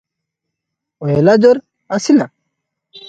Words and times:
ଅଏଁଲାଯୋର 1.09 1.63
ଆସିଲା? 1.99 2.31